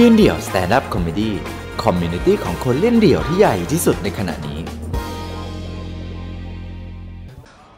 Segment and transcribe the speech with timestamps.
[0.00, 4.58] ยืนเดี่ยว stand-up comedy community ของคนเล่นเดี่ยวที่ใหญ่ที่สุดในขณะนี้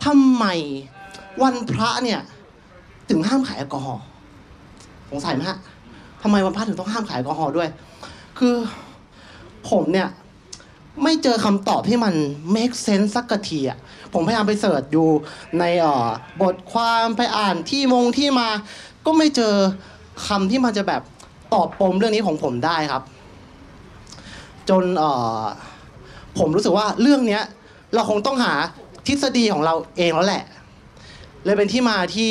[0.04, 0.44] ทำไม
[1.42, 2.20] วันพระเนี่ย
[3.10, 4.02] ถึงห้ามขายแอลกอฮอล์
[5.10, 5.58] สงสัยไหมฮะ
[6.22, 7.68] ทำไมวันพระถึงต้องห้ามขายแอลกอฮอล์ด้วย
[8.38, 8.54] คือ
[9.70, 10.08] ผมเนี่ย
[11.02, 12.14] ไม่เจอคำตอบที่มัน
[12.54, 13.78] make sense สักกะทีอะ
[14.12, 15.04] ผมพยายามไป search ดู
[15.58, 15.96] ในอ่อ
[16.40, 18.48] บทความไปอ่านที่มงที่มา
[19.06, 19.54] ก็ไม่เจอ
[20.26, 21.02] คำที่มันจะแบบ
[21.54, 23.02] ตอบปมเรื่องนี้ของผมได้ครับ
[24.68, 25.42] จนเอ่อ
[26.38, 27.42] ผมรู้สึกว่าเรื่องเนี้ย
[27.94, 28.54] เราคงต้องหา
[29.06, 30.44] ทฤษฎีของเราเองแล้วแหละ
[31.44, 32.30] เลยเป็นที่มาที่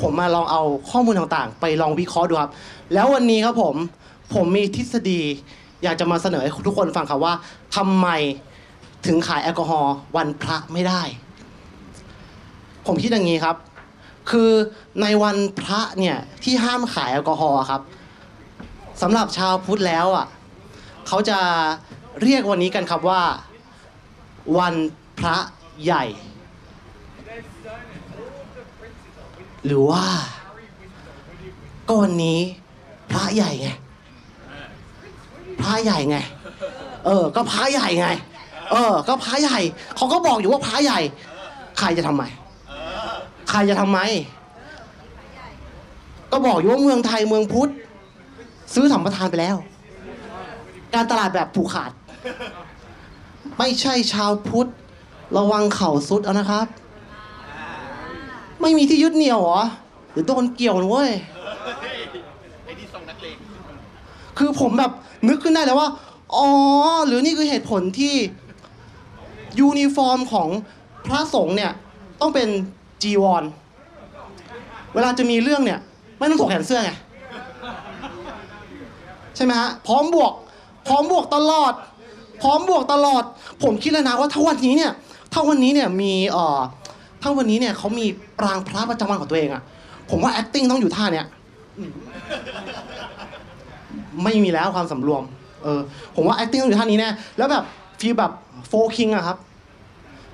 [0.00, 2.52] ผมมาลองเอาข้อมูลต่างๆ ไปลองวิเคราะห์ดูครับ
[2.94, 3.76] แล้ววันนี้ครับผม
[4.34, 5.20] ผมมีทฤษฎี
[5.82, 7.34] อยากจะมาเสนอให้ทุกคนฟังครับว่า
[7.76, 8.08] ทำไม
[9.06, 11.02] ถึงขายแอลกอฮอล์วันพระไม่ได้
[12.86, 13.56] ผมคิดอย่างนี้ครับ
[14.30, 14.50] คือ
[15.02, 17.82] ในวันพระเนี่ยที่ห้ามขายแอลกอฮอล์ครับ
[19.02, 20.26] สำหรับชาวพุทธแล้วอะ
[21.08, 21.38] เขาจะ
[22.22, 23.22] เรียกวันนี้กันครับว่า
[24.58, 24.74] วัน
[25.18, 25.36] พระ
[25.84, 26.04] ใหญ่
[29.66, 30.04] หรือว่า
[31.88, 32.38] ก็วันนี้
[33.10, 33.68] พระใหญ่ไง
[35.62, 36.18] พระใหญ่ไง
[37.06, 38.08] เออ ก็พระใหญ่ไง
[38.72, 39.58] เออ ก็พระใหญ่
[39.96, 41.00] เขาก็บอกอยู่ว่าพระใหญ่
[41.78, 42.24] ใครจะทำไม
[43.50, 43.98] ใครจะทำไม
[46.30, 47.70] ก็บอกอยู่ว่าเมืองไทยเมืองพุทธ
[48.74, 49.56] ซื้อสัมปทานไปแล้ว
[50.94, 51.90] การตลาดแบบผูกขาด
[53.58, 54.68] ไม่ใช่ชาวพุทธ
[55.36, 56.66] ระวังเข่าสุดเอานะครับ
[58.60, 59.60] ไม่มีที่ยึดเหนี่ยวหรอ
[60.10, 61.10] หรือโดนเกี่ยวนะเว้ย
[64.38, 64.92] คือผมแบบ
[65.28, 65.88] นึกขึ้นได้แล้วว่า
[66.34, 66.46] อ๋อ
[67.06, 68.14] หรือนี่คือเหตุผลที่
[69.58, 70.48] ยูนิฟอร์มของ
[71.06, 71.72] พระสงฆ์เนี่ย
[72.20, 72.48] ต้องเป็น
[73.02, 73.42] จีวร
[74.94, 75.80] เวลาจะมีเรื่องเนี่ย
[76.18, 76.92] ไม่ต้องถกแขนเสื้อไง
[79.36, 80.32] ใช่ไหมฮะ พร้อมบวก
[80.88, 81.74] พร้อมบวกตลอด
[82.42, 83.24] พร้อมบวกตลอด
[83.62, 84.92] ผมคิดแล้วนะว่าถ้าวันนี้เนี่ย
[85.32, 86.60] ถ้าวันนี้เนี่ยมีเอ่อ
[87.22, 88.06] ถ้าวันนี้เนี่ยเขามี
[88.38, 89.62] ปรางพระประจำวันของตัวเองอะ
[90.10, 91.26] ผมว่า acting ต้องอยู่ท่าเนี้ย
[94.24, 95.22] ไม่มีแล้วความสำรวม
[95.62, 95.80] เออ
[96.16, 97.64] ผมว่า acting ต้องอยู่ท่านี้แน่แล้วแบบ
[98.00, 98.32] ฟีลแบบ
[98.68, 99.36] โฟคิงอะครับ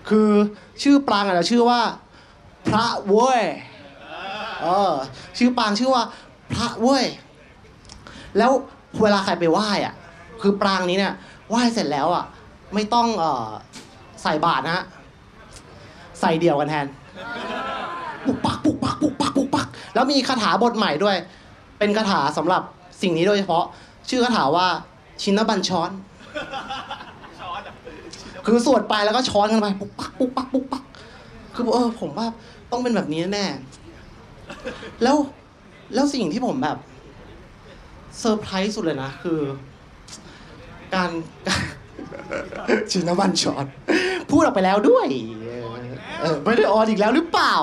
[0.09, 0.29] คือ
[0.83, 1.81] ชื่อปรางอะชื่อว่า
[2.69, 3.43] พระเว้ย
[4.63, 4.93] เออ
[5.39, 6.03] ชื่อปางชื่อว่า
[6.55, 7.05] พระเว้ย
[8.39, 8.51] แล้ว
[9.03, 9.95] เวลาใครไปไหว้อะ
[10.43, 11.15] คือปรางนี้เนี่ย
[11.49, 12.25] ไหว้เสร็จแล้วอะ
[12.75, 13.49] ไม่ต้องเออ
[14.23, 14.85] ใส่บาตรนะฮะ
[16.21, 16.87] ใส่เดี่ยวกันแทน
[18.27, 21.17] ปุกปักปุกปักปุกปักปุกปัก แล้วมีคาถาบทใหม่ด้วย
[21.79, 22.63] เป็นคาถาสำหรับ
[23.03, 23.65] สิ่งนี้โดยเฉพาะ
[24.11, 24.67] ชื่อคาถาว่า
[25.23, 25.91] ชินบัญช้อน
[28.47, 30.83] คือสวดไปแล้วก็ช้อนกันไป ปุกปักปุกปักปุกปัก
[31.55, 32.27] คือเออผมว่า
[32.71, 35.17] ต้องเป็นแบบนี้แน่ๆแล้ว
[35.95, 36.79] แล้วสิ่งที่ผมแบบ
[38.19, 39.41] เซอร์ไพรส์สุดเลยนะคือ
[40.95, 41.11] การ
[41.47, 41.63] การ
[42.91, 43.65] ชินบัญช้อน
[44.31, 45.07] พูดออกไปแล้วด้วย
[45.43, 45.67] เออ
[46.21, 47.55] เออไม่ได้ออนอีกแล้วหรือเปล่า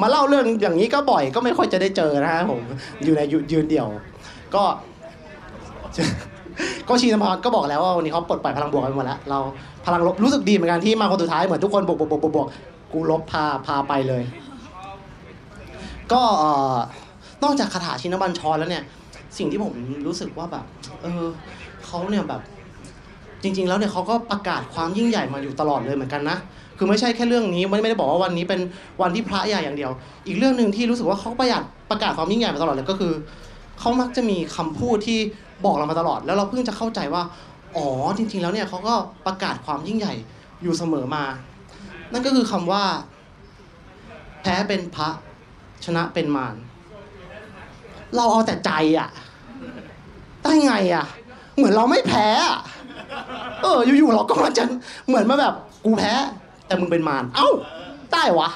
[0.00, 2.60] มาเล่าเรื่องอย่างนี้ก็บ่อยก็ไม่ค่อยจะได้เจอนะฮะผม
[3.04, 3.20] อยู่ใน
[3.52, 3.88] ยืนเดี่ยว
[4.54, 4.64] ก็
[6.88, 9.38] ก็ชีนพรก็บอกแล้วว่าวันนี้เขาปลดปล่อยพลังบวกกันหมดแล้วเรา
[9.86, 12.48] พลังลบรู้สึกดีเหมือนกันที่มาคนสุดท้ายเหมือนทุกคนบวกบวกบวกบวกบวก
[12.92, 14.22] กูลบพาพาไปเลย
[16.12, 16.76] ก็เอ่อ
[17.42, 18.84] นอกจากคาถาชินบัญชรแล้วเนี่ย
[19.38, 19.72] สิ่งที่ผม
[20.06, 20.64] รู้สึกว่าแบบ
[21.02, 21.24] เออ
[21.86, 22.40] เขาเนี่ยแบบ
[23.42, 26.36] จริง ๆ แล้วเนี่ยเขาก็ประกาศความยิ่งใหญ่มาอยู่ตลอดเลยเหมือนกันนะ
[26.78, 28.60] คือไม่ใช่แค่เรื่องนี้ไม่ไม่ได้บอกว่าวันนี้เป็น
[29.02, 29.90] วันที่พระใหญ่อย่างเดียว
[30.26, 33.12] อีกเรื่องหนึ่งที่รู้สึกว่าเขาประหยัดประกาศความยิ่งใหญ่มาตลอดเลยก็คือ
[33.80, 35.18] เขามักจะมีคำพูดที่
[35.64, 37.22] บอกเรามาตลอด แล้วเราเพิ่งจะเข้าใจว่า
[37.76, 38.94] อ๋อจริง ๆ แล้วเนี่ยเขาก็
[39.26, 40.14] ประกาศความยิ่งใหญ่
[40.62, 41.24] อยู่เสมอมา
[42.12, 42.82] นั่นก็คือคำว่า
[44.42, 45.08] แพ้เป็นพระ
[45.84, 46.56] ชนะเป็นมาร
[48.16, 49.08] เราเอาแต่ใจอะ
[50.42, 51.04] ได้ไงอะ
[51.56, 52.58] เหมือนเราไม่แพ้อะ
[53.62, 54.64] เออ อยู่ๆเราก็มาจะ
[55.08, 55.54] เหมือนมาแบบ
[55.84, 56.12] กูแพ้
[56.66, 57.48] แต่มึงเป็นมารเอ้า
[58.12, 58.48] ได้วะ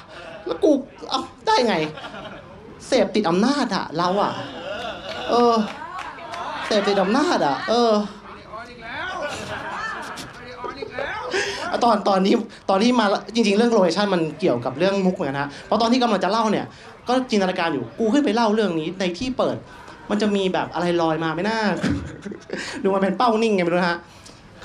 [0.47, 0.71] แล้วกู
[1.11, 1.75] เอ้าได้ไง
[2.87, 4.33] เสพติดอำนาจอะเราอะ
[5.31, 5.55] เออ
[6.67, 7.93] เสพติดอำนาจอะเออ
[11.85, 12.35] ตอนตอนนี้
[12.71, 16.67] ตอนที่มาจริง ๆ เรื่อง location มันเกี่ยวกับเรื่องมุกเหมือนกันนะเพราะตอนที่กำลังจะเล่าเนี่ย
[17.09, 19.57] ก็จินตนาการอยู่กูขึ้นไปเล่าเรื่องนี้ในที่เปิด
[20.11, 21.59] มันจะมีแบบอะไรลอยมาไหม่น่า
[22.83, 23.99] ดูมันเป็นเป้านิ่งไงไม่รู้ฮะ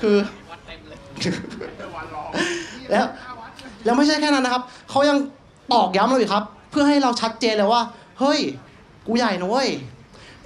[0.00, 0.16] คือ
[2.90, 3.04] แล้ว
[3.84, 5.18] แล้วไม่ใช่แค่นั้นนะครับเขายัง
[5.72, 7.82] ตอกย้ำเราอีกครับ เพื่อให้เราชัดเจนเลยว่า
[8.20, 8.40] เฮ้ย
[9.06, 9.68] กูใหญ่นะเว้ย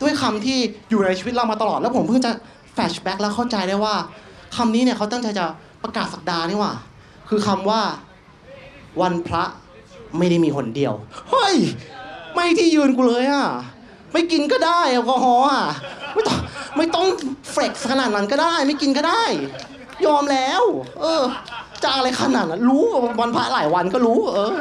[0.00, 0.58] ด้วยคำที่
[0.90, 2.30] อยู่ในชีวิตเรามาตลอด แล้วผมเพิ่งจะ
[2.74, 3.94] flashback แล้วเข้าใจได้ว่า
[4.56, 5.44] คำนี้เนี่ยเขาตั้งใจจะ
[5.82, 6.72] ประกาศสักดานี่ว่า
[7.28, 7.80] คือคำว่า
[9.00, 9.44] วันพระ
[10.18, 10.92] ไม่ได้มีหนเดียว
[11.30, 11.56] เฮ้ย
[12.34, 13.46] ไม่ที่ยืนกูเลยอะ
[14.12, 15.64] ไม่กินก็ได้แอลกอฮอล์อะ
[16.14, 16.38] ไม่ต้อง
[16.76, 17.06] ไม่ต้อง
[17.50, 19.22] flex ขนาดนั้นก็ได้ ไม่กินก็ได้
[20.06, 20.62] ยอมแล้ว
[21.00, 21.22] เออ
[21.82, 22.82] จะอะไรขนาดนั้นรู้
[23.20, 24.54] วันพระหลายวันก็รู้ เออ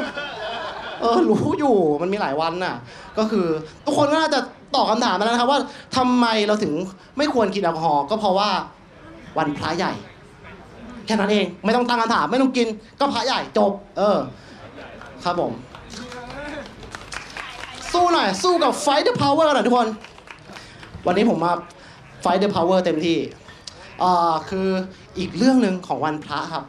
[1.01, 2.75] เออ รู้อยู่มันมีหลายวันน่ะ
[3.17, 3.45] ก็คือ
[3.85, 4.39] ทุกคนก็น่าจะ
[4.75, 5.59] ตอบคำถามมาแล้วนะครับว่า
[5.97, 6.73] ทำไมเราถึง
[7.17, 8.49] ไม่ควรกินแอลกอฮอล์ก็เพราะว่า
[9.37, 9.93] วันพระใหญ่
[11.05, 12.67] แค่นั้นเอง ไม่ต้องตั้งคำถามไม่ต้องกิน
[12.99, 14.17] ก็พระใหญ่จบ เออ
[15.23, 15.53] ครับผม
[17.93, 19.87] สู้หน่อย สู้กับ Fight the Power หน่อยทุกคน
[21.05, 21.53] วันนี้ผมมา
[22.23, 23.17] Fight the Power เต็มที่
[24.03, 24.67] อ่าคือ
[25.19, 26.63] อีกเรื่องหนึ่งของวันพระครับ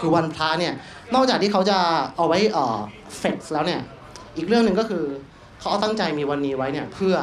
[0.00, 0.74] คือวันพระเนี่ย
[1.14, 1.78] นอกจากที่เขาจะ
[2.16, 2.78] เอาไว้เอ่อ
[3.18, 3.80] เฟกแล้วเนี่ย
[4.36, 5.04] อีกเรื่องหนึ่งก็คือ
[5.58, 7.14] เขาเอาตั้งใจมีวันนี้ไว้เนี่ยเพื่อ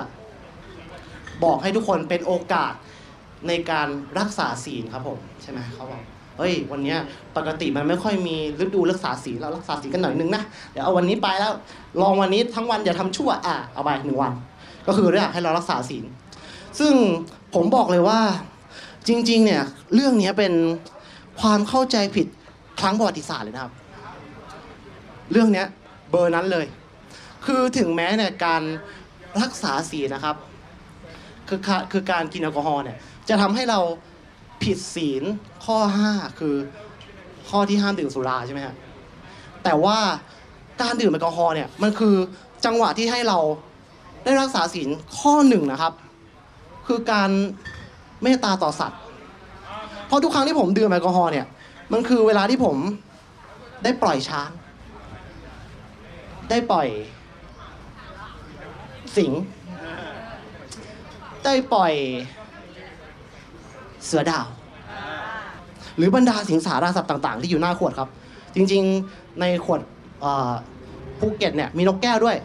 [1.44, 2.74] บอกให้ทุกคนเป็นโอกาส
[3.48, 3.88] ในการ
[4.20, 6.02] รักษาศีลครับผม ใช่ไหมเขาบอก
[6.38, 6.96] เฮ้ย วันนี้
[7.38, 11.54] ปกติมันไม่ค่อยมีฤดูรักษาศีเรารักษาศีกันหน่อยนึงนะเดี๋ยวเอาวันนี้ไปแล้ว
[12.02, 14.34] ลองวันนี้ทั้งวันอย่าทำชั่วอะเอาไปหนึ่งวัน
[14.88, 16.06] ก็คือเรื่องให้เรารักษาศีล
[16.80, 16.94] ซึ่ง
[17.56, 18.20] ผมบอกเลยว่า
[19.08, 19.64] จริง ๆ เนี่ย
[19.94, 20.54] เรื่องนี้เป็น
[21.42, 22.28] ความเข้าใจผิด
[22.80, 23.74] ครั้งประวัติศาสตร์เลยนะครับ
[25.32, 25.68] เรื่องเนี้ย
[26.10, 26.66] เบอร์นั้นเลย
[27.46, 28.64] คือถึงแม้เนี่ยการ
[29.42, 30.36] รักษาศีลนะครับ
[31.48, 31.60] คือ
[31.92, 32.98] คือการกินแอลกอฮอล์เนี่ย
[33.30, 33.80] จะทำให้เรา
[34.64, 35.24] ผิดศีล
[35.66, 35.78] ข้อ
[36.10, 36.56] 5 คือ
[37.50, 38.76] ข้อที่ห้ามดื่มสุราใช่ไหมฮะ
[39.64, 39.98] แต่ว่า
[40.82, 42.16] การดื่มแอลกอฮอล์เนี่ยมันคือ
[42.66, 43.40] จังหวะที่ให้เรา
[44.24, 44.90] ได้รักษาศีล
[45.20, 45.94] ข้อหนึ่งนะครับ
[46.88, 47.30] คือการ
[48.24, 49.00] เมตตาต่อสัตว์
[50.08, 51.46] เพราะทุกครั้งที่ผมดื่มแอลกอฮอล์เนี่ย
[51.94, 52.76] มันคือเวลาที่ผม
[53.84, 54.50] ได้ปล่อยช้าง
[56.50, 56.88] ได้ปล่อย
[59.18, 59.32] สิง
[61.46, 61.94] ได้ปล่อย
[64.08, 64.48] เสือดาว
[65.98, 68.10] หรือบรรดาสิงสาราสัตว์ต่าง ๆ ที่อยู่หน้าขวดครับ
[68.56, 69.82] จริงๆในขวด
[71.20, 72.36] ภูเก็ตเนี่ยมีนกแก้วด้วย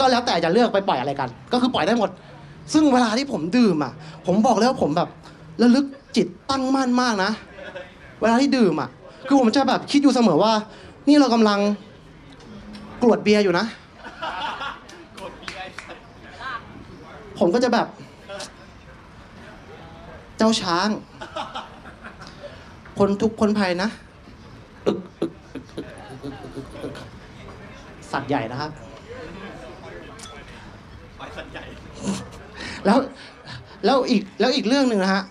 [0.00, 2.10] ก็แล้วแต่จะเลือกไปปล่อยอะไรกัน ก็คือปล่อยได้หมด
[2.72, 3.92] ซึ่งเวลาที่ผมดื่มอะ
[4.26, 5.08] ผมบอกเลยว่าผมแบบ
[5.62, 7.30] ระลึกจิตตั้งมั่นมากนะ
[8.20, 8.88] เวลาที่ดื่มอะ
[9.28, 10.52] คือผมจะแบบคิดอยู่เสมอว่า
[11.08, 11.58] นี่เรากำลัง
[13.02, 13.66] กรวดเบียร์อยู่นะ
[17.38, 17.86] ผมก็จะแบบ
[20.42, 20.88] เจ้าช้าง
[22.98, 23.88] คนทุกข์คนภัยนะ
[24.86, 25.86] อึกอึกอึก
[26.22, 26.94] อึกอึกอึกอึก
[28.12, 28.70] สัตว์ใหญ่นะครับ
[32.84, 32.98] แล้ว
[33.84, 35.22] แล้วอีกแล้วอีกเรื่องหนึ่งนะฮะ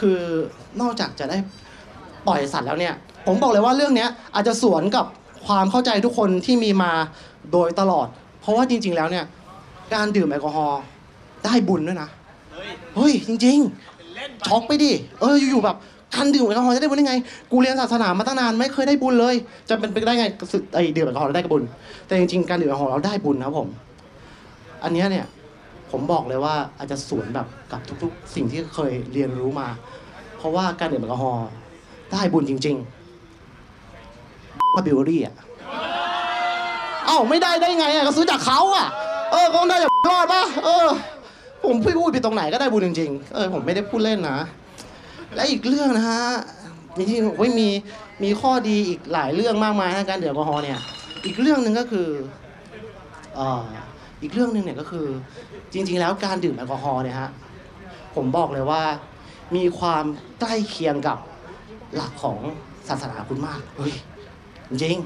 [0.00, 0.18] คือ
[0.80, 1.38] นอกจากจะได้
[2.26, 2.94] ปล่อยสัตว์แล้วเนี่ย
[3.26, 5.06] ผมบอกเลยว่าเรื่องเนี้ย อาจจะสวนกับ
[5.46, 6.92] ความเข้าใจทุกคนที่มีมา
[7.52, 8.06] โดยตลอด
[8.40, 9.24] เพราะว่าจริง ๆ แล้วเนี่ย
[9.94, 10.80] การดื่มแอลกอฮอล์
[11.44, 12.10] ได้บุญด้วยนะ
[12.96, 13.58] เฮ้ยจริง
[14.02, 15.76] ๆ ช็อกไปดิ เอออยู่ๆแบบ
[16.14, 17.14] การดื่มแอลกอฮอล์จะได้บุญได้ไง
[17.50, 19.34] กูเรียนศาสนามาตั้งนานไม่เคยได้บุญเลย
[19.68, 21.62] จะเป็นไปได้ไงสึกไอดื่มแอลกอฮอล์แล้วได้บุญ
[22.06, 23.68] แต่จริงๆการดื่มแอลกอฮอล์เราได้บุญนะครับผม
[24.84, 25.26] อันเนี้ยเนี่ย
[25.90, 29.68] ผมบอกเลยว่าอาจจะสวนแบบกับทุกๆ สิ่งที่เคยเรียนรู้มา
[30.38, 31.46] เพราะว่าการดื่มแอลกอฮอล์
[32.12, 35.34] ได้บุญจริงๆมาบิวรี่อะ
[37.06, 38.86] เอ้าไม่ได้ได้ไงอะก็ซื้อจากเขาอะ
[39.32, 40.86] เออก็ต้องได้จากรอดปะเออ
[41.64, 44.38] ผมพูดผิดตรงไหนก็ได้บุญจริงๆเออผมไม่ได้พูดเล่นนะ
[45.34, 46.24] และอีกเรื่องนะฮะ
[46.96, 47.68] จริงๆโอ้ยมี
[48.22, 50.78] มีข้อดีอีกหลายเรื่องมากมายในการดื่มแอลกอฮอล์เนี่ย
[51.26, 52.08] อีกเรื่องหนึ่งก็คือ
[53.36, 53.62] เอ่อ
[54.22, 55.06] อีกเรื่องหนึ่งเนี่ยก็คือ
[55.72, 57.30] จริง ๆ แล้วการดื่มแอลกอฮอล์เนี่ยฮะ
[58.14, 58.82] ผมบอกเลยว่า
[59.56, 60.04] มีความ
[60.40, 61.18] ใกล้เคียงกับ
[61.94, 62.38] หลักของ
[62.88, 63.92] ศาสนาคุณมากเฮ้ย
[64.70, 64.96] จริง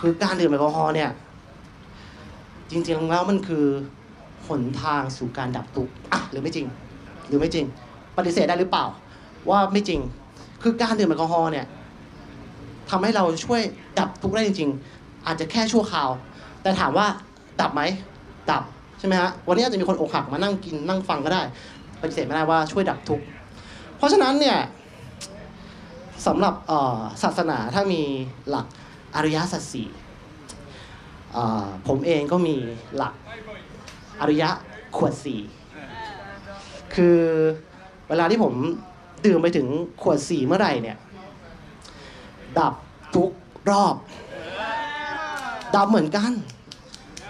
[0.00, 1.10] คือการดื่มแอลกอฮอล์เนี่ย
[2.70, 3.66] จริงๆแล้วมันคือ
[4.48, 6.66] หนทางสู่การดับทุกข์อะหรือไม่จริง
[7.28, 7.66] หรือไม่จริง
[8.16, 8.84] ปฏิเสธได้หรือเปล่า
[9.50, 10.00] ว่าไม่จริง
[10.62, 11.66] คือการดื่มแอลกอฮอล์เนี่ย
[12.90, 13.60] ทำให้เราช่วย
[13.98, 16.10] ดับทุกข์ได้จริง ๆ อาจจะแค่ชั่วคราว
[16.62, 17.06] แต่ถามว่า
[17.60, 17.82] ดับไหม
[18.50, 18.62] ดับ
[18.98, 21.42] ใช่ไหมฮะวันนี้อาจจะมีคนอกหักมานั่งกินนั่งฟังก็ได้
[22.00, 23.24] ปฏิเสธไม่ได้ว่าช่วยดับทุกข์
[23.96, 24.58] เพราะฉะนั้นเนี่ย
[26.26, 26.54] สำหรับ
[27.22, 28.02] ศาสนาถ้ามี
[28.48, 28.66] หลัก
[29.16, 29.88] อริยสัจสี่
[31.88, 32.56] ผมเองก็มี
[32.96, 33.14] หลัก
[34.22, 34.50] อริยะ
[34.96, 35.40] ขวดสี่
[36.94, 37.18] คือ
[38.08, 38.54] เวลาที่ผม
[39.26, 39.66] ดื่มไปถึง
[40.02, 40.96] ขวดสี่เมื่อไหร่เนี่ย
[42.58, 42.74] ดับ
[43.14, 43.30] ทุก
[43.70, 43.94] รอบ
[45.76, 46.32] ดับเหมือนกัน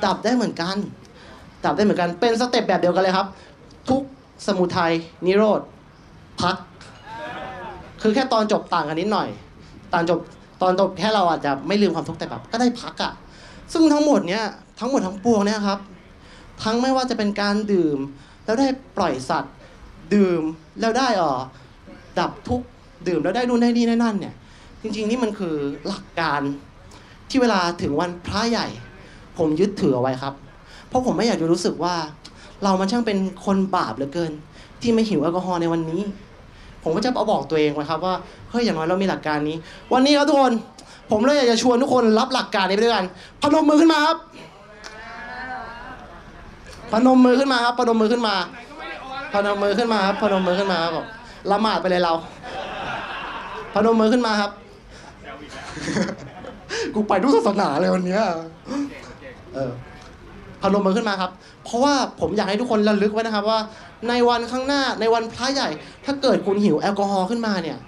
[0.05, 0.77] ดับได้เหมือนกัน
[1.65, 3.27] ดับได้เหมือนกัน เป็นสเต็ปแบบเดียวกันเลยครับ
[3.91, 4.03] ทุก
[4.47, 4.93] สมุทัย
[5.27, 5.61] นิโรธ
[6.43, 6.57] พัก
[8.03, 9.29] คือแค่ตอนจบต่างกันนิดหน่อย
[9.93, 10.21] ตอนจบ
[10.63, 13.13] ตอนจบแค่เราอาจจะไม่ลืมความทุกข์แต่แบบก็ได้พักอะ
[13.73, 14.45] ซึ่งทั้งหมดเนี้ย
[14.81, 15.79] ทั้งหมดทั้งปวงเนี่ยครับ
[16.63, 17.99] ทั้งไม่ว่าจะเป็นการดื่ม
[18.45, 19.55] แล้วได้ปล่อยสัตว์
[20.15, 20.43] ดื่ม
[20.81, 21.35] แล้วได้ออ
[22.19, 22.67] ดับทุกข์
[23.09, 24.35] ดื่มแล้วได้นู่นได้นี่ได้นั่นเนี่ย
[24.83, 25.55] จริงๆนี่มันคือ
[25.87, 26.41] หลักการ
[27.29, 28.67] ที่เวลาถึงวันพระใหญ่
[29.39, 30.35] ผมยึดถือเอาไว้ครับ
[30.89, 31.95] เพราะผมไม่อยากจะรู้สึกว่า
[32.63, 34.33] เรามันช่างเป็นคนบาปเหลือเกิน
[34.83, 36.01] ที่ไม่หิวแอลกอฮอล์ในวันนี้
[36.83, 38.15] ผมก็จะเอาบอกตัวเองไว้ครับว่า
[38.51, 39.57] เฮ้ยอย่างน้อยเรามีหลักการนี้
[39.93, 40.53] วันนี้ครับทุกคน
[41.11, 43.07] ผมเลยอยากจะชวนทุกคนรับหลักการนี้ไปด้วยกัน
[43.43, 44.17] พนมมือขึ้นมาครับ
[46.93, 48.35] พนมมือขึ้นมาครับ พนมมือขึ้นมา
[49.35, 51.05] พนมมือขึ้นมาครับ พนมมือขึ้นมาครับ
[51.51, 52.15] ละหมาดไปเลยเรา
[53.75, 54.51] พนมมือขึ้นมาครับ
[56.95, 58.19] กูไปทุกศาสนาเลยวันนี้
[59.55, 59.73] เออ
[60.63, 61.31] พนมมือขึ้นมาครับ
[61.65, 63.61] เพราะว่าผมอยากให้ทุกคนระลึกไว้นะครับว่า
[64.09, 65.69] ในวันข้างหน้าในวันพระใหญ่
[66.05, 67.79] ถ้าเกิดคุณหิวแอลกอฮอล์ขึ้นมาเนี่ย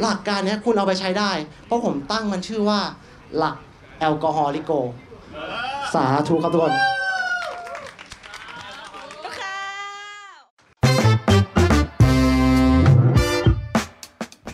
[0.00, 1.30] หลักการนี้คุณเอาไปใช้ได้
[1.66, 2.80] เพราะผมตั้งมันชื่อว่า
[3.36, 3.56] หลัก
[4.00, 4.72] แอลกอฮอลิโก
[5.94, 6.74] สาธุครับทุกคน